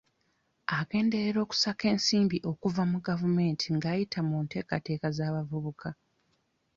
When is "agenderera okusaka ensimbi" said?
0.79-2.37